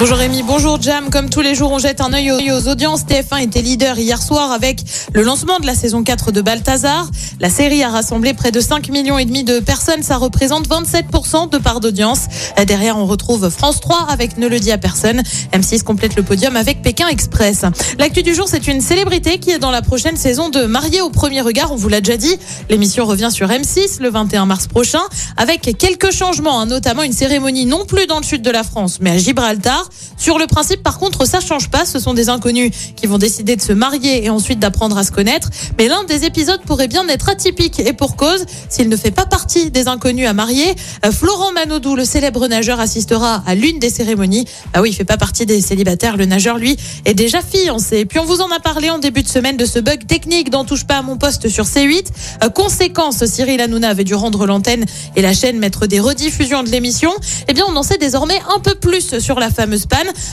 Bonjour 0.00 0.16
Rémi, 0.16 0.42
bonjour 0.42 0.80
Jam. 0.80 1.10
Comme 1.10 1.28
tous 1.28 1.42
les 1.42 1.54
jours, 1.54 1.72
on 1.72 1.78
jette 1.78 2.00
un 2.00 2.14
œil 2.14 2.32
aux 2.32 2.68
audiences. 2.68 3.02
TF1 3.02 3.42
était 3.42 3.60
leader 3.60 3.98
hier 3.98 4.22
soir 4.22 4.50
avec 4.50 4.80
le 5.12 5.20
lancement 5.20 5.58
de 5.58 5.66
la 5.66 5.74
saison 5.74 6.02
4 6.02 6.32
de 6.32 6.40
Balthazar. 6.40 7.10
La 7.38 7.50
série 7.50 7.82
a 7.82 7.90
rassemblé 7.90 8.32
près 8.32 8.50
de 8.50 8.60
5 8.60 8.88
millions 8.88 9.18
et 9.18 9.26
demi 9.26 9.44
de 9.44 9.60
personnes. 9.60 10.02
Ça 10.02 10.16
représente 10.16 10.66
27% 10.66 11.50
de 11.50 11.58
part 11.58 11.80
d'audience. 11.80 12.28
Derrière, 12.66 12.96
on 12.96 13.04
retrouve 13.04 13.50
France 13.50 13.80
3 13.80 14.06
avec 14.08 14.38
Ne 14.38 14.48
le 14.48 14.58
dit 14.58 14.72
à 14.72 14.78
personne. 14.78 15.22
M6 15.52 15.82
complète 15.82 16.16
le 16.16 16.22
podium 16.22 16.56
avec 16.56 16.80
Pékin 16.80 17.08
Express. 17.08 17.66
L'actu 17.98 18.22
du 18.22 18.34
jour, 18.34 18.48
c'est 18.48 18.68
une 18.68 18.80
célébrité 18.80 19.38
qui 19.38 19.50
est 19.50 19.58
dans 19.58 19.70
la 19.70 19.82
prochaine 19.82 20.16
saison 20.16 20.48
de 20.48 20.64
Marié 20.64 21.02
au 21.02 21.10
premier 21.10 21.42
regard. 21.42 21.72
On 21.72 21.76
vous 21.76 21.90
l'a 21.90 22.00
déjà 22.00 22.16
dit. 22.16 22.38
L'émission 22.70 23.04
revient 23.04 23.30
sur 23.30 23.48
M6 23.48 24.00
le 24.00 24.08
21 24.08 24.46
mars 24.46 24.66
prochain 24.66 25.02
avec 25.36 25.76
quelques 25.76 26.10
changements, 26.10 26.58
hein, 26.58 26.64
notamment 26.64 27.02
une 27.02 27.12
cérémonie 27.12 27.66
non 27.66 27.84
plus 27.84 28.06
dans 28.06 28.16
le 28.16 28.24
sud 28.24 28.40
de 28.40 28.50
la 28.50 28.62
France, 28.62 28.96
mais 29.02 29.10
à 29.10 29.18
Gibraltar. 29.18 29.89
Sur 30.16 30.38
le 30.38 30.46
principe, 30.46 30.82
par 30.82 30.98
contre, 30.98 31.26
ça 31.26 31.40
change 31.40 31.70
pas. 31.70 31.84
Ce 31.84 31.98
sont 31.98 32.14
des 32.14 32.28
inconnus 32.28 32.72
qui 32.96 33.06
vont 33.06 33.18
décider 33.18 33.56
de 33.56 33.62
se 33.62 33.72
marier 33.72 34.24
et 34.24 34.30
ensuite 34.30 34.58
d'apprendre 34.58 34.96
à 34.98 35.04
se 35.04 35.12
connaître. 35.12 35.50
Mais 35.78 35.88
l'un 35.88 36.04
des 36.04 36.24
épisodes 36.24 36.60
pourrait 36.62 36.88
bien 36.88 37.06
être 37.08 37.28
atypique 37.28 37.80
et 37.80 37.92
pour 37.92 38.16
cause, 38.16 38.44
s'il 38.68 38.88
ne 38.88 38.96
fait 38.96 39.10
pas 39.10 39.26
partie 39.26 39.70
des 39.70 39.88
inconnus 39.88 40.26
à 40.26 40.32
marier. 40.32 40.74
Euh, 41.04 41.12
Florent 41.12 41.52
Manodou, 41.52 41.96
le 41.96 42.04
célèbre 42.04 42.46
nageur, 42.48 42.80
assistera 42.80 43.42
à 43.46 43.54
l'une 43.54 43.78
des 43.78 43.90
cérémonies. 43.90 44.46
Ah 44.72 44.82
oui, 44.82 44.90
il 44.90 44.94
fait 44.94 45.04
pas 45.04 45.16
partie 45.16 45.46
des 45.46 45.60
célibataires. 45.60 46.16
Le 46.16 46.26
nageur, 46.26 46.58
lui, 46.58 46.76
est 47.04 47.14
déjà 47.14 47.40
fiancé. 47.42 48.04
Puis 48.04 48.18
on 48.18 48.24
vous 48.24 48.40
en 48.40 48.50
a 48.50 48.60
parlé 48.60 48.90
en 48.90 48.98
début 48.98 49.22
de 49.22 49.28
semaine 49.28 49.56
de 49.56 49.64
ce 49.64 49.78
bug 49.78 50.06
technique 50.06 50.50
dont 50.50 50.64
touche 50.64 50.84
pas 50.84 50.98
à 50.98 51.02
mon 51.02 51.16
poste 51.16 51.48
sur 51.48 51.64
C8. 51.64 52.06
Euh, 52.44 52.48
conséquence, 52.48 53.24
Cyril 53.24 53.60
Hanouna 53.60 53.88
avait 53.88 54.04
dû 54.04 54.14
rendre 54.14 54.46
l'antenne 54.46 54.84
et 55.16 55.22
la 55.22 55.32
chaîne 55.32 55.58
mettre 55.58 55.86
des 55.86 56.00
rediffusions 56.00 56.62
de 56.62 56.68
l'émission. 56.68 57.10
Eh 57.48 57.52
bien, 57.52 57.64
on 57.68 57.76
en 57.76 57.82
sait 57.82 57.98
désormais 57.98 58.40
un 58.54 58.60
peu 58.60 58.74
plus 58.74 59.18
sur 59.18 59.40
la 59.40 59.50
fameuse 59.50 59.79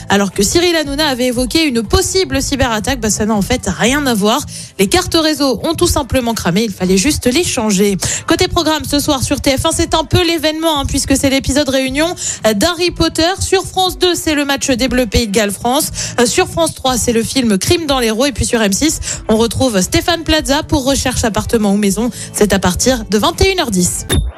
Alors 0.08 0.32
que 0.32 0.42
Cyril 0.42 0.74
Hanouna 0.76 1.06
avait 1.06 1.26
évoqué 1.26 1.64
une 1.64 1.82
possible 1.82 2.42
cyberattaque, 2.42 3.00
bah 3.00 3.10
ça 3.10 3.26
n'a 3.26 3.34
en 3.34 3.42
fait 3.42 3.62
rien 3.66 4.06
à 4.06 4.14
voir. 4.14 4.40
Les 4.78 4.88
cartes 4.88 5.14
réseau 5.14 5.60
ont 5.64 5.74
tout 5.74 5.86
simplement 5.86 6.34
cramé, 6.34 6.64
il 6.64 6.72
fallait 6.72 6.96
juste 6.96 7.26
les 7.26 7.44
changer. 7.44 7.96
Côté 8.26 8.48
programme 8.48 8.84
ce 8.84 8.98
soir 8.98 9.22
sur 9.22 9.38
TF1, 9.38 9.70
c'est 9.72 9.94
un 9.94 10.04
peu 10.04 10.24
l'événement 10.24 10.80
hein, 10.80 10.84
puisque 10.86 11.16
c'est 11.16 11.30
l'épisode 11.30 11.68
réunion 11.68 12.14
d'Harry 12.54 12.90
Potter. 12.90 13.30
Sur 13.40 13.64
France 13.64 13.98
2, 13.98 14.14
c'est 14.14 14.34
le 14.34 14.44
match 14.44 14.68
des 14.70 14.88
Bleus 14.88 15.06
Pays 15.06 15.26
de 15.26 15.32
Galles 15.32 15.52
France. 15.52 15.90
Euh, 16.20 16.26
Sur 16.26 16.48
France 16.48 16.74
3, 16.74 16.96
c'est 16.98 17.12
le 17.12 17.22
film 17.22 17.58
Crime 17.58 17.86
dans 17.86 18.00
l'héros 18.00 18.26
et 18.26 18.32
puis 18.32 18.44
sur 18.44 18.60
M6, 18.60 18.98
on 19.28 19.36
retrouve 19.36 19.80
Stéphane 19.80 20.24
Plaza 20.24 20.62
pour 20.62 20.84
recherche 20.84 21.24
appartement 21.24 21.72
ou 21.72 21.76
maison. 21.76 22.10
C'est 22.32 22.52
à 22.52 22.58
partir 22.58 23.04
de 23.10 23.18
21h10. 23.18 24.37